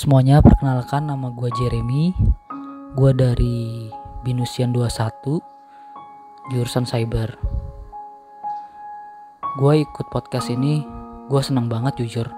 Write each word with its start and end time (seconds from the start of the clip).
semuanya, 0.00 0.40
perkenalkan 0.40 1.12
nama 1.12 1.28
gue 1.28 1.52
Jeremy. 1.60 2.16
Gue 2.96 3.12
dari 3.12 3.92
Binusian 4.24 4.72
21 4.72 5.44
Jurusan 6.48 6.88
Cyber. 6.88 7.36
Gue 9.60 9.84
ikut 9.84 10.06
podcast 10.08 10.48
ini 10.48 10.80
Gue 11.28 11.44
senang 11.44 11.68
banget 11.68 12.00
jujur. 12.00 12.32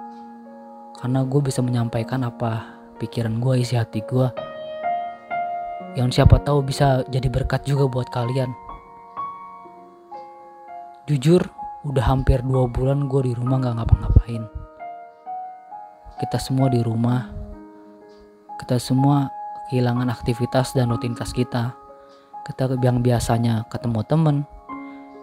Karena 0.98 1.22
gue 1.22 1.38
bisa 1.38 1.62
menyampaikan 1.62 2.26
apa 2.26 2.66
pikiran 2.98 3.38
gue, 3.38 3.62
isi 3.62 3.78
hati 3.78 4.02
gue 4.10 4.26
Yang 5.94 6.18
siapa 6.18 6.42
tahu 6.42 6.66
bisa 6.66 7.06
jadi 7.14 7.30
berkat 7.30 7.62
juga 7.62 7.86
buat 7.86 8.10
kalian. 8.10 8.50
Jujur, 11.06 11.46
udah 11.86 12.10
hampir 12.10 12.42
dua 12.42 12.66
bulan 12.66 13.06
gue 13.06 13.30
di 13.30 13.32
rumah 13.38 13.62
gak 13.62 13.78
ngapa-ngapain. 13.78 14.50
Kita 16.18 16.38
semua 16.42 16.66
di 16.66 16.82
rumah, 16.82 17.41
kita 18.62 18.78
semua 18.78 19.34
kehilangan 19.66 20.06
aktivitas 20.06 20.70
dan 20.70 20.94
rutinitas 20.94 21.34
kita. 21.34 21.74
Kita 22.46 22.78
yang 22.78 23.02
biasanya 23.02 23.66
ketemu 23.66 24.06
temen, 24.06 24.36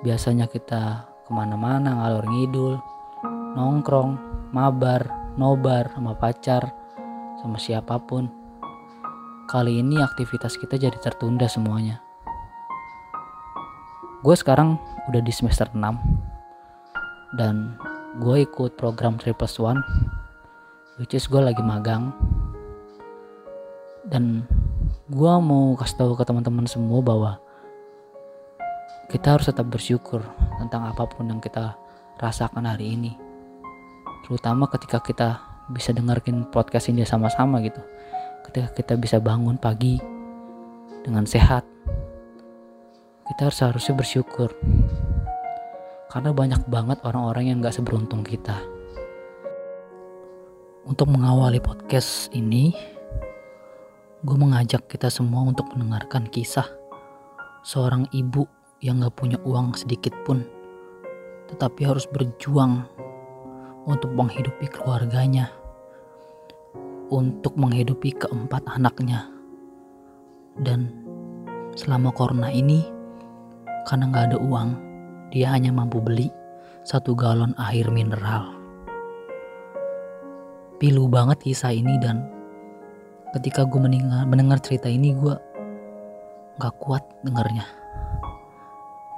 biasanya 0.03 0.51
kita 0.51 1.07
ke 1.23 1.31
mana-mana 1.31 2.03
ngalor 2.03 2.27
ngidul, 2.27 2.75
nongkrong, 3.55 4.19
mabar, 4.51 5.07
nobar 5.39 5.87
sama 5.95 6.19
pacar, 6.19 6.75
sama 7.39 7.55
siapa 7.55 7.95
pun. 8.03 8.27
Kali 9.47 9.79
ini 9.79 10.03
aktivitas 10.03 10.59
kita 10.59 10.75
jadi 10.75 10.99
tertunda 10.99 11.47
semuanya. 11.47 12.03
Gue 14.19 14.35
sekarang 14.35 14.75
udah 15.07 15.23
di 15.23 15.31
semester 15.31 15.71
6 15.71 17.39
dan 17.39 17.79
gue 18.19 18.43
ikut 18.43 18.75
program 18.75 19.15
Triple 19.15 19.47
One 19.63 19.79
which 20.99 21.15
is 21.15 21.31
gue 21.31 21.39
lagi 21.39 21.63
magang 21.63 22.11
dan 24.09 24.43
gue 25.09 25.33
mau 25.41 25.77
kasih 25.77 26.01
tahu 26.01 26.11
ke 26.17 26.25
teman-teman 26.25 26.65
semua 26.65 26.99
bahwa 27.01 27.31
kita 29.09 29.37
harus 29.37 29.49
tetap 29.49 29.69
bersyukur 29.69 30.21
tentang 30.61 30.85
apa 30.85 31.05
pun 31.09 31.29
yang 31.29 31.41
kita 31.41 31.77
rasakan 32.17 32.65
hari 32.65 32.93
ini. 32.93 33.13
Terutama 34.25 34.69
ketika 34.69 35.01
kita 35.01 35.29
bisa 35.69 35.93
dengerin 35.93 36.49
podcast 36.49 36.89
ini 36.89 37.05
sama-sama 37.05 37.61
gitu. 37.61 37.81
Ketika 38.45 38.73
kita 38.73 38.93
bisa 38.97 39.17
bangun 39.21 39.57
pagi 39.57 40.01
dengan 41.05 41.25
sehat 41.25 41.65
kita 43.29 43.45
harus 43.45 43.61
harusnya 43.61 43.93
bersyukur. 43.93 44.49
Karena 46.09 46.33
banyak 46.33 46.65
banget 46.65 46.97
orang-orang 47.05 47.53
yang 47.53 47.61
gak 47.61 47.77
seberuntung 47.77 48.25
kita. 48.25 48.57
Untuk 50.89 51.13
mengawali 51.13 51.61
podcast 51.61 52.33
ini, 52.33 52.73
gue 54.19 54.35
mengajak 54.35 54.91
kita 54.91 55.07
semua 55.07 55.47
untuk 55.47 55.71
mendengarkan 55.71 56.27
kisah 56.27 56.67
seorang 57.63 58.03
ibu 58.11 58.43
yang 58.83 58.99
gak 58.99 59.15
punya 59.15 59.39
uang 59.47 59.75
sedikit 59.79 60.11
pun, 60.27 60.43
tetapi 61.47 61.87
harus 61.87 62.03
berjuang 62.11 62.83
untuk 63.87 64.11
menghidupi 64.11 64.67
keluarganya, 64.67 65.51
untuk 67.07 67.55
menghidupi 67.55 68.15
keempat 68.15 68.63
anaknya. 68.67 69.27
Dan 70.59 70.91
selama 71.79 72.11
corona 72.11 72.51
ini, 72.51 72.83
karena 73.87 74.11
gak 74.11 74.35
ada 74.35 74.37
uang, 74.39 74.69
dia 75.31 75.51
hanya 75.55 75.71
mampu 75.71 76.03
beli 76.03 76.27
satu 76.83 77.15
galon 77.15 77.55
air 77.55 77.87
mineral 77.87 78.59
pilu 80.79 81.11
banget 81.11 81.43
kisah 81.43 81.75
ini 81.75 81.99
dan 81.99 82.38
ketika 83.29 83.61
gue 83.65 83.77
mendengar, 83.77 84.25
mendengar 84.25 84.57
cerita 84.57 84.89
ini 84.89 85.13
gue 85.13 85.35
gak 86.57 86.73
kuat 86.81 87.05
dengarnya. 87.21 87.65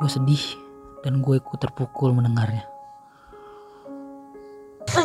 Gue 0.02 0.10
sedih 0.12 0.42
dan 1.06 1.24
gue 1.24 1.40
ikut 1.40 1.60
terpukul 1.62 2.12
mendengarnya. 2.12 2.68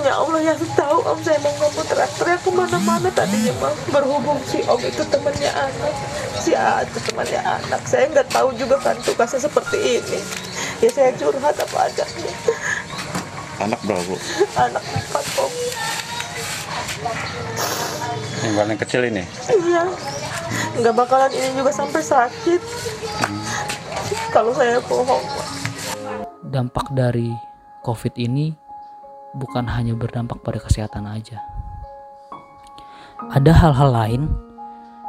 Ya 0.07 0.23
Allah 0.23 0.39
yang 0.39 0.59
tahu 0.79 1.03
Om 1.03 1.19
saya 1.23 1.39
mau 1.43 1.51
ngomong 1.59 1.87
teriak-teriak 1.87 2.39
ke 2.43 2.51
mana-mana 2.55 3.11
tadinya 3.11 3.51
mah 3.59 3.75
berhubung 3.91 4.39
si 4.47 4.63
Om 4.63 4.79
itu 4.83 5.03
temannya 5.03 5.51
anak. 5.51 5.95
Si 6.39 6.55
A 6.55 6.87
itu 6.87 6.99
temannya 7.11 7.43
anak. 7.43 7.83
Saya 7.87 8.11
nggak 8.11 8.31
tahu 8.31 8.55
juga 8.55 8.79
kan 8.83 8.95
tugasnya 9.03 9.47
seperti 9.47 9.99
ini. 9.99 10.19
Ya 10.79 10.91
saya 10.95 11.11
curhat 11.19 11.59
apa 11.59 11.91
adanya. 11.91 12.31
Anak 13.63 13.81
berapa 13.83 14.15
anak 14.59 14.83
empat 14.83 15.27
Om 15.43 15.53
yang 18.47 18.55
paling 18.55 18.79
kecil 18.79 19.03
ini? 19.03 19.27
Iya. 19.51 19.83
Nggak 20.79 20.95
bakalan 20.95 21.33
ini 21.35 21.49
juga 21.59 21.75
sampai 21.75 22.03
sakit. 22.03 22.61
Kalau 24.31 24.55
saya 24.55 24.79
bohong. 24.87 25.25
Dampak 26.47 26.95
dari 26.95 27.35
covid 27.83 28.15
ini 28.15 28.55
bukan 29.35 29.67
hanya 29.67 29.99
berdampak 29.99 30.39
pada 30.47 30.63
kesehatan 30.63 31.11
aja. 31.11 31.43
Ada 33.35 33.51
hal-hal 33.51 33.91
lain 33.91 34.23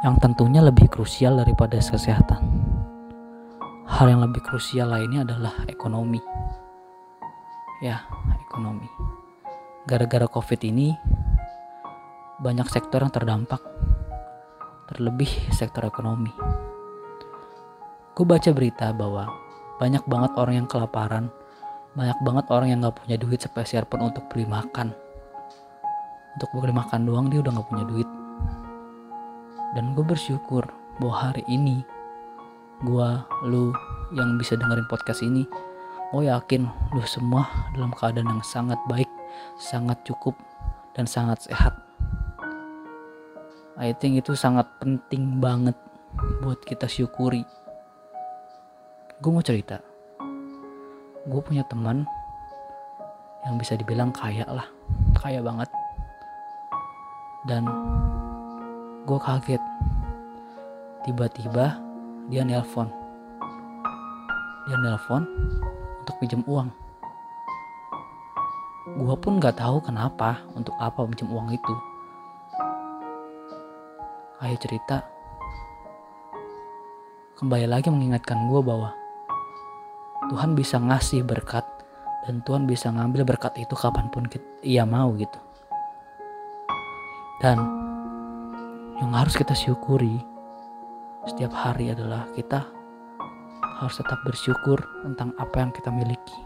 yang 0.02 0.18
tentunya 0.18 0.64
lebih 0.64 0.90
krusial 0.90 1.38
daripada 1.38 1.78
kesehatan. 1.78 2.42
Hal 3.88 4.06
yang 4.10 4.20
lebih 4.20 4.42
krusial 4.44 4.90
lainnya 4.90 5.24
adalah 5.24 5.54
ekonomi. 5.70 6.20
Ya 7.78 8.02
ekonomi. 8.50 8.90
Gara-gara 9.86 10.26
covid 10.28 10.60
ini 10.66 10.92
banyak 12.38 12.70
sektor 12.70 13.02
yang 13.02 13.10
terdampak, 13.10 13.58
terlebih 14.86 15.26
sektor 15.50 15.82
ekonomi. 15.82 16.30
Gue 18.14 18.22
baca 18.22 18.50
berita 18.54 18.94
bahwa 18.94 19.26
banyak 19.82 20.06
banget 20.06 20.32
orang 20.38 20.54
yang 20.62 20.68
kelaparan, 20.70 21.34
banyak 21.98 22.14
banget 22.22 22.46
orang 22.54 22.70
yang 22.70 22.78
gak 22.86 23.02
punya 23.02 23.18
duit 23.18 23.42
sepeser 23.42 23.82
pun 23.90 24.06
untuk 24.06 24.30
beli 24.30 24.46
makan. 24.46 24.94
Untuk 26.38 26.48
beli 26.54 26.70
makan 26.70 27.10
doang 27.10 27.26
dia 27.26 27.42
udah 27.42 27.58
gak 27.58 27.68
punya 27.74 27.84
duit. 27.90 28.08
Dan 29.74 29.98
gue 29.98 30.06
bersyukur 30.06 30.62
bahwa 31.02 31.34
hari 31.34 31.42
ini 31.50 31.82
gue, 32.86 33.08
lu 33.50 33.74
yang 34.14 34.38
bisa 34.38 34.54
dengerin 34.54 34.86
podcast 34.86 35.26
ini, 35.26 35.42
gue 36.14 36.30
yakin 36.30 36.70
lu 36.94 37.02
semua 37.02 37.50
dalam 37.74 37.90
keadaan 37.98 38.30
yang 38.30 38.46
sangat 38.46 38.78
baik, 38.86 39.10
sangat 39.58 39.98
cukup, 40.06 40.38
dan 40.94 41.10
sangat 41.10 41.42
sehat 41.42 41.87
I 43.78 43.94
think 43.94 44.18
itu 44.18 44.34
sangat 44.34 44.66
penting 44.82 45.38
banget 45.38 45.78
buat 46.42 46.58
kita 46.66 46.90
syukuri. 46.90 47.46
Gue 49.22 49.30
mau 49.30 49.38
cerita. 49.38 49.78
Gue 51.22 51.38
punya 51.38 51.62
teman 51.62 52.02
yang 53.46 53.54
bisa 53.54 53.78
dibilang 53.78 54.10
kaya 54.10 54.42
lah, 54.50 54.66
kaya 55.14 55.38
banget. 55.38 55.70
Dan 57.46 57.70
gue 59.06 59.18
kaget. 59.22 59.62
Tiba-tiba 61.06 61.78
dia 62.34 62.42
nelpon. 62.42 62.90
Dia 64.66 64.74
nelpon 64.74 65.22
untuk 66.02 66.18
pinjam 66.18 66.42
uang. 66.50 66.66
Gue 68.98 69.14
pun 69.22 69.38
gak 69.38 69.62
tahu 69.62 69.78
kenapa, 69.86 70.42
untuk 70.58 70.74
apa 70.82 71.06
pinjam 71.06 71.30
uang 71.30 71.54
itu 71.54 71.74
Ayo 74.38 74.54
cerita. 74.54 75.02
Kembali 77.34 77.66
lagi 77.66 77.90
mengingatkan 77.90 78.46
gue 78.46 78.62
bahwa 78.62 78.94
Tuhan 80.30 80.54
bisa 80.54 80.78
ngasih 80.78 81.26
berkat 81.26 81.66
dan 82.22 82.46
Tuhan 82.46 82.62
bisa 82.62 82.86
ngambil 82.94 83.26
berkat 83.26 83.58
itu 83.58 83.74
kapan 83.74 84.06
pun 84.14 84.30
ia 84.62 84.86
mau 84.86 85.10
gitu. 85.18 85.42
Dan 87.42 87.58
yang 89.02 89.10
harus 89.10 89.34
kita 89.34 89.58
syukuri 89.58 90.22
setiap 91.26 91.50
hari 91.50 91.90
adalah 91.90 92.30
kita 92.38 92.62
harus 93.82 93.98
tetap 93.98 94.22
bersyukur 94.22 94.78
tentang 95.02 95.34
apa 95.34 95.66
yang 95.66 95.74
kita 95.74 95.90
miliki. 95.90 96.38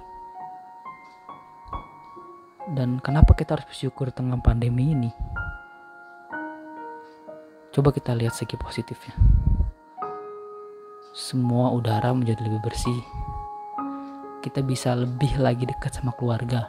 Dan 2.72 3.05
kenapa 3.05 3.37
kita 3.37 3.61
harus 3.61 3.69
bersyukur 3.69 4.08
tentang 4.17 4.40
pandemi 4.40 4.96
ini? 4.96 5.12
Coba 7.72 7.88
kita 7.88 8.12
lihat 8.12 8.36
segi 8.36 8.60
positifnya. 8.60 9.16
Semua 11.16 11.72
udara 11.72 12.12
menjadi 12.12 12.44
lebih 12.44 12.69
bersih. 12.69 13.00
Kita 14.44 14.60
bisa 14.60 14.92
lebih 14.92 15.40
lagi 15.40 15.64
dekat 15.64 15.96
sama 15.96 16.12
keluarga. 16.20 16.69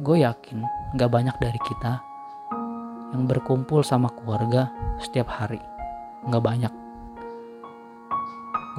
Gue 0.00 0.24
yakin 0.24 0.64
gak 0.96 1.12
banyak 1.12 1.36
dari 1.36 1.60
kita 1.60 2.00
yang 3.12 3.28
berkumpul 3.28 3.84
sama 3.84 4.08
keluarga 4.16 4.72
setiap 4.96 5.28
hari. 5.28 5.60
Gak 6.32 6.40
banyak. 6.40 6.72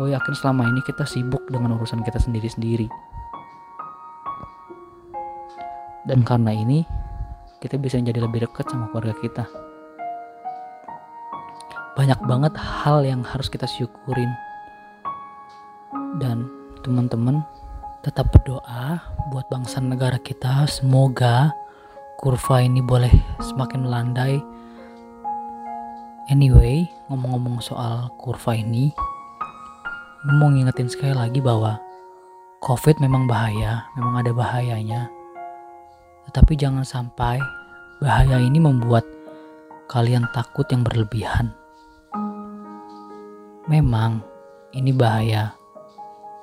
Gue 0.01 0.17
yakin 0.17 0.33
selama 0.33 0.65
ini 0.65 0.81
kita 0.81 1.05
sibuk 1.05 1.45
dengan 1.45 1.77
urusan 1.77 2.01
kita 2.01 2.17
sendiri-sendiri. 2.17 2.89
Dan 6.09 6.25
karena 6.25 6.57
ini, 6.57 6.81
kita 7.61 7.77
bisa 7.77 8.01
jadi 8.01 8.17
lebih 8.17 8.49
dekat 8.49 8.65
sama 8.65 8.89
keluarga 8.89 9.13
kita 9.21 9.66
banyak 11.97 12.21
banget 12.29 12.53
hal 12.61 13.01
yang 13.01 13.25
harus 13.25 13.49
kita 13.49 13.65
syukurin. 13.65 14.29
Dan 16.21 16.45
teman-teman 16.85 17.41
tetap 18.05 18.29
berdoa 18.29 19.01
buat 19.33 19.49
bangsa 19.49 19.81
negara 19.81 20.21
kita. 20.21 20.69
Semoga 20.69 21.49
kurva 22.21 22.61
ini 22.61 22.85
boleh 22.85 23.09
semakin 23.41 23.81
melandai. 23.81 24.37
Anyway 26.29 26.85
ngomong-ngomong 27.09 27.65
soal 27.65 28.13
kurva 28.21 28.53
ini 28.53 28.93
mau 30.27 30.53
ngingetin 30.53 30.91
sekali 30.91 31.17
lagi 31.17 31.39
bahwa 31.41 31.81
covid 32.61 32.99
memang 33.01 33.25
bahaya 33.25 33.89
memang 33.97 34.21
ada 34.21 34.31
bahayanya. 34.37 35.09
Tetapi 36.29 36.53
jangan 36.61 36.85
sampai 36.85 37.41
bahaya 37.97 38.37
ini 38.37 38.61
membuat 38.61 39.01
kalian 39.89 40.29
takut 40.35 40.67
yang 40.69 40.85
berlebihan 40.85 41.57
memang 43.67 44.23
ini 44.71 44.95
bahaya. 44.95 45.53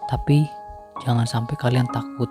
Tapi 0.09 0.45
jangan 1.03 1.25
sampai 1.25 1.57
kalian 1.57 1.89
takut. 1.91 2.29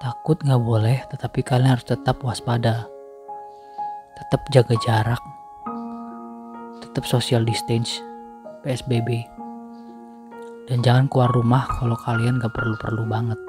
Takut 0.00 0.40
nggak 0.40 0.62
boleh 0.64 0.98
tetapi 1.12 1.44
kalian 1.44 1.78
harus 1.78 1.86
tetap 1.86 2.20
waspada. 2.24 2.88
Tetap 4.18 4.40
jaga 4.50 4.74
jarak. 4.82 5.22
Tetap 6.82 7.04
social 7.06 7.46
distance 7.46 8.02
PSBB 8.66 9.32
dan 10.70 10.78
jangan 10.80 11.10
keluar 11.10 11.30
rumah 11.34 11.66
kalau 11.66 11.98
kalian 11.98 12.38
gak 12.38 12.54
perlu-perlu 12.54 13.04
banget. 13.04 13.40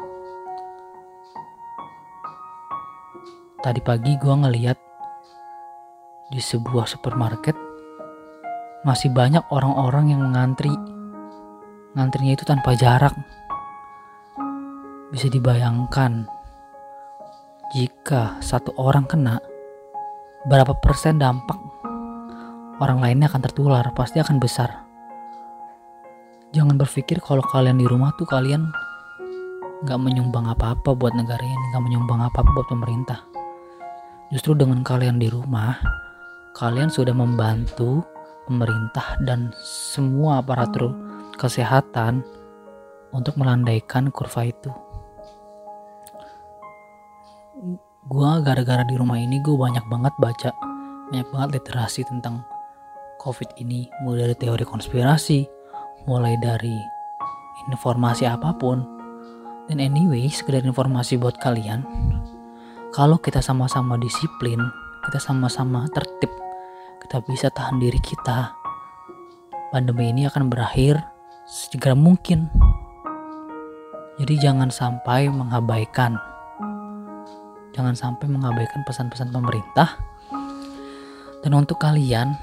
Tadi 3.63 3.79
pagi 3.79 4.19
gue 4.19 4.35
ngeliat 4.35 4.77
di 6.33 6.41
sebuah 6.41 6.83
supermarket 6.89 7.55
masih 8.83 9.07
banyak 9.15 9.44
orang-orang 9.47 10.12
yang 10.12 10.19
mengantri 10.19 10.71
ngantrinya 11.95 12.35
itu 12.35 12.44
tanpa 12.44 12.75
jarak. 12.75 13.15
Bisa 15.15 15.31
dibayangkan 15.31 16.27
jika 17.71 18.38
satu 18.44 18.75
orang 18.75 19.07
kena 19.07 19.39
berapa 20.44 20.75
persen 20.83 21.15
dampak 21.15 21.56
orang 22.83 23.00
lainnya 23.00 23.31
akan 23.31 23.41
tertular 23.41 23.85
pasti 23.95 24.19
akan 24.19 24.38
besar. 24.44 24.83
Jangan 26.51 26.75
berpikir 26.77 27.24
kalau 27.24 27.41
kalian 27.41 27.79
di 27.79 27.88
rumah 27.88 28.12
tuh 28.19 28.27
kalian 28.27 28.68
nggak 29.88 30.00
menyumbang 30.00 30.45
apa-apa 30.51 30.91
buat 30.91 31.15
negara 31.15 31.41
ini 31.41 31.65
nggak 31.71 31.83
menyumbang 31.88 32.19
apa-apa 32.19 32.51
buat 32.51 32.68
pemerintah. 32.68 33.24
Justru 34.29 34.59
dengan 34.59 34.83
kalian 34.83 35.24
di 35.24 35.31
rumah 35.31 35.79
kalian 36.53 36.91
sudah 36.91 37.15
membantu 37.15 38.06
pemerintah 38.45 39.18
dan 39.24 39.51
semua 39.62 40.44
aparatur 40.44 40.92
kesehatan 41.38 42.24
untuk 43.13 43.38
melandaikan 43.38 44.10
kurva 44.10 44.50
itu. 44.50 44.72
Gua 48.04 48.44
gara-gara 48.44 48.84
di 48.84 49.00
rumah 49.00 49.16
ini 49.16 49.40
gue 49.40 49.56
banyak 49.56 49.88
banget 49.88 50.13
baca, 50.19 50.51
banyak 51.07 51.28
banget 51.31 51.50
literasi 51.62 52.04
tentang 52.04 52.44
COVID 53.24 53.56
ini, 53.63 53.88
mulai 54.04 54.28
dari 54.28 54.36
teori 54.36 54.66
konspirasi, 54.68 55.48
mulai 56.04 56.36
dari 56.36 56.75
informasi 57.72 58.28
apa 58.28 58.51
pun. 58.60 58.84
Dan 59.72 59.80
anyway, 59.80 60.28
sekedar 60.28 60.68
informasi 60.68 61.16
buat 61.16 61.39
kalian, 61.39 61.88
kalau 62.92 63.16
kita 63.16 63.39
sama-sama 63.39 63.96
disiplin, 63.96 64.60
kita 65.07 65.24
sama-sama 65.24 65.88
tertib 65.96 66.30
kita 67.03 67.19
bisa 67.27 67.47
tahan 67.51 67.77
diri 67.77 68.00
kita, 68.00 68.55
pandemi 69.69 70.09
ini 70.09 70.25
akan 70.25 70.47
berakhir 70.50 71.03
segera 71.45 71.94
mungkin. 71.94 72.47
Jadi 74.17 74.39
jangan 74.39 74.69
sampai 74.69 75.27
mengabaikan 75.27 76.15
jangan 77.73 77.97
sampai 77.97 78.29
mengabaikan 78.29 78.85
pesan-pesan 78.85 79.33
pemerintah. 79.33 79.97
Dan 81.41 81.57
untuk 81.57 81.81
kalian 81.81 82.38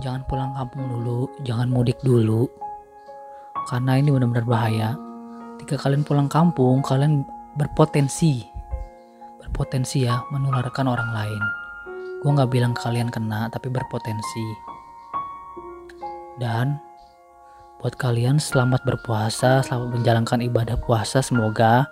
jangan 0.00 0.22
pulang 0.24 0.54
kampung 0.54 0.86
dulu, 0.86 1.28
jangan 1.42 1.66
mudik 1.66 1.98
dulu. 2.00 2.46
Karena 3.66 3.98
ini 3.98 4.14
benar-benar 4.14 4.46
bahaya. 4.46 4.90
Ketika 5.58 5.90
kalian 5.90 6.06
pulang 6.06 6.30
kampung, 6.30 6.80
kalian 6.80 7.26
berpotensi 7.56 8.56
berpotensi 9.46 10.04
ya 10.04 10.20
menularkan 10.28 10.84
orang 10.84 11.10
lain 11.16 11.42
gue 12.20 12.30
nggak 12.32 12.52
bilang 12.52 12.72
kalian 12.72 13.12
kena 13.12 13.52
tapi 13.52 13.68
berpotensi. 13.68 14.46
Dan 16.36 16.76
buat 17.80 17.96
kalian 17.96 18.40
selamat 18.40 18.84
berpuasa 18.88 19.60
selamat 19.60 20.00
menjalankan 20.00 20.40
ibadah 20.44 20.76
puasa 20.80 21.20
semoga 21.20 21.84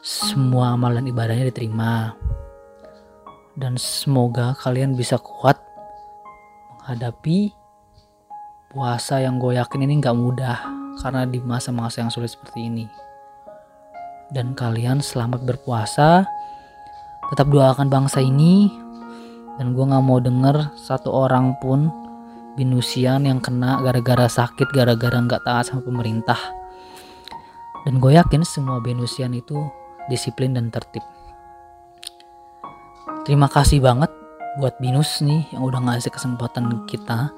semua 0.00 0.74
amalan 0.74 1.06
ibadahnya 1.08 1.52
diterima. 1.52 2.16
Dan 3.52 3.76
semoga 3.76 4.56
kalian 4.58 4.96
bisa 4.96 5.20
kuat 5.20 5.60
menghadapi 6.80 7.52
puasa 8.72 9.20
yang 9.20 9.36
gue 9.36 9.60
yakin 9.60 9.84
ini 9.84 10.00
nggak 10.00 10.16
mudah 10.16 10.58
karena 11.04 11.28
di 11.28 11.38
masa-masa 11.38 12.00
yang 12.00 12.10
sulit 12.10 12.32
seperti 12.32 12.66
ini. 12.66 12.88
Dan 14.32 14.56
kalian 14.56 15.04
selamat 15.04 15.44
berpuasa. 15.44 16.24
Tetap 17.28 17.48
doakan 17.48 17.88
bangsa 17.88 18.20
ini 18.20 18.81
dan 19.60 19.76
gue 19.76 19.84
nggak 19.84 20.04
mau 20.04 20.18
denger 20.22 20.72
satu 20.76 21.12
orang 21.12 21.56
pun 21.60 21.92
binusian 22.56 23.24
yang 23.24 23.40
kena 23.40 23.80
gara-gara 23.80 24.28
sakit 24.28 24.68
gara-gara 24.72 25.16
nggak 25.16 25.42
taat 25.44 25.72
sama 25.72 25.84
pemerintah. 25.84 26.38
Dan 27.82 27.98
gue 27.98 28.14
yakin 28.14 28.46
semua 28.46 28.78
binusian 28.78 29.34
itu 29.34 29.58
disiplin 30.06 30.54
dan 30.54 30.70
tertib. 30.70 31.02
Terima 33.26 33.50
kasih 33.50 33.82
banget 33.82 34.10
buat 34.58 34.78
binus 34.78 35.22
nih 35.22 35.50
yang 35.54 35.62
udah 35.66 35.80
ngasih 35.82 36.12
kesempatan 36.12 36.86
kita 36.86 37.32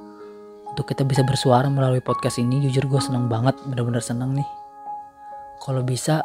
untuk 0.68 0.84
kita 0.90 1.06
bisa 1.06 1.22
bersuara 1.24 1.70
melalui 1.70 2.04
podcast 2.04 2.42
ini. 2.42 2.60
Jujur 2.68 2.88
gue 2.90 3.00
seneng 3.00 3.30
banget 3.30 3.56
bener-bener 3.64 4.04
seneng 4.04 4.36
nih. 4.36 4.48
Kalau 5.64 5.80
bisa 5.80 6.20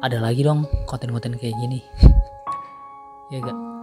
ada 0.00 0.20
lagi 0.20 0.44
dong 0.44 0.64
konten-konten 0.88 1.36
kayak 1.36 1.56
gini. 1.60 1.80
Ya 3.32 3.40
gak 3.40 3.73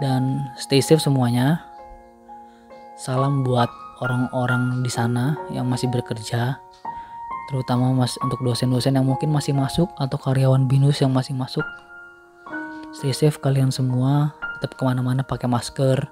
dan 0.00 0.48
stay 0.56 0.80
safe 0.80 1.00
semuanya. 1.00 1.60
Salam 2.96 3.44
buat 3.44 3.68
orang-orang 4.00 4.80
di 4.80 4.90
sana 4.92 5.36
yang 5.52 5.68
masih 5.68 5.88
bekerja, 5.92 6.56
terutama 7.48 7.92
mas 7.92 8.16
untuk 8.24 8.40
dosen-dosen 8.40 8.96
yang 8.96 9.06
mungkin 9.08 9.32
masih 9.32 9.52
masuk 9.52 9.88
atau 10.00 10.16
karyawan 10.16 10.64
binus 10.68 11.00
yang 11.04 11.12
masih 11.12 11.36
masuk. 11.36 11.64
Stay 12.90 13.12
safe 13.14 13.38
kalian 13.38 13.70
semua, 13.70 14.34
tetap 14.58 14.76
ke 14.76 14.82
mana-mana 14.82 15.24
pakai 15.24 15.46
masker, 15.46 16.08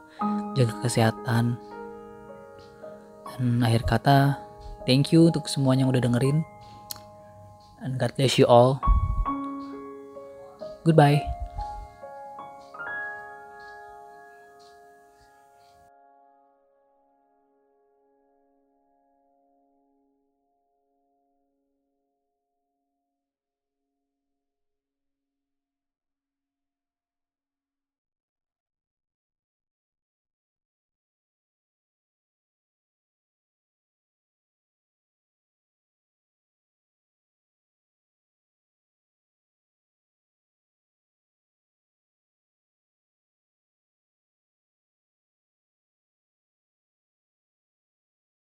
jaga 0.56 0.74
kesehatan. 0.84 1.58
Dan 3.36 3.60
akhir 3.64 3.84
kata, 3.84 4.40
thank 4.88 5.12
you 5.12 5.28
untuk 5.28 5.48
semuanya 5.50 5.84
yang 5.84 5.92
udah 5.92 6.04
dengerin. 6.04 6.38
And 7.84 8.00
God 8.00 8.16
bless 8.16 8.40
you 8.40 8.46
all. 8.48 8.80
Goodbye. 10.82 11.37